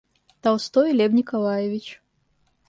[0.43, 1.85] Толстой Лев Николаевич.